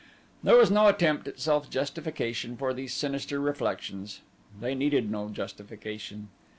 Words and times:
There 0.41 0.55
was 0.55 0.71
no 0.71 0.87
attempt 0.87 1.27
at 1.27 1.39
self 1.39 1.69
justification 1.69 2.57
for 2.57 2.73
these 2.73 2.91
sinister 2.91 3.39
reflections 3.39 4.21
they 4.59 4.73
needed 4.73 5.11
no 5.11 5.29
justification. 5.29 6.29